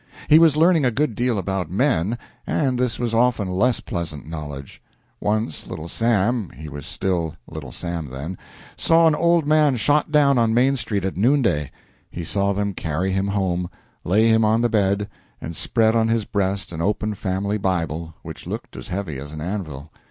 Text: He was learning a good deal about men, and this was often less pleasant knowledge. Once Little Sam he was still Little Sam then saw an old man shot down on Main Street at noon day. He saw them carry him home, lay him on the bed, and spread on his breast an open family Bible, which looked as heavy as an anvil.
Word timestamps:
He 0.27 0.39
was 0.39 0.57
learning 0.57 0.83
a 0.83 0.89
good 0.89 1.13
deal 1.13 1.37
about 1.37 1.69
men, 1.69 2.17
and 2.47 2.79
this 2.79 2.97
was 2.97 3.13
often 3.13 3.47
less 3.47 3.81
pleasant 3.81 4.25
knowledge. 4.27 4.81
Once 5.19 5.67
Little 5.67 5.87
Sam 5.87 6.49
he 6.57 6.67
was 6.69 6.87
still 6.87 7.35
Little 7.47 7.71
Sam 7.71 8.09
then 8.09 8.35
saw 8.75 9.05
an 9.05 9.13
old 9.13 9.45
man 9.45 9.77
shot 9.77 10.11
down 10.11 10.39
on 10.39 10.55
Main 10.55 10.75
Street 10.75 11.05
at 11.05 11.17
noon 11.17 11.43
day. 11.43 11.69
He 12.09 12.23
saw 12.23 12.51
them 12.51 12.73
carry 12.73 13.11
him 13.11 13.27
home, 13.27 13.69
lay 14.03 14.27
him 14.27 14.43
on 14.43 14.61
the 14.61 14.69
bed, 14.69 15.07
and 15.39 15.55
spread 15.55 15.95
on 15.95 16.07
his 16.07 16.25
breast 16.25 16.71
an 16.71 16.81
open 16.81 17.13
family 17.13 17.59
Bible, 17.59 18.15
which 18.23 18.47
looked 18.47 18.75
as 18.75 18.87
heavy 18.87 19.19
as 19.19 19.31
an 19.33 19.39
anvil. 19.39 19.91